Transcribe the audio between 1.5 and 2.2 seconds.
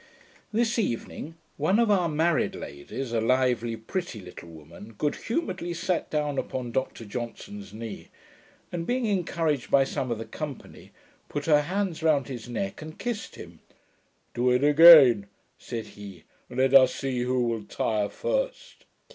one of our